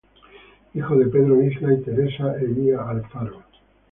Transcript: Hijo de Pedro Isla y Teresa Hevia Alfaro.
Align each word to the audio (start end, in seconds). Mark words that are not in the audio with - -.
Hijo 0.73 0.95
de 0.95 1.05
Pedro 1.05 1.43
Isla 1.43 1.75
y 1.75 1.81
Teresa 1.83 2.35
Hevia 2.41 2.81
Alfaro. 2.89 3.43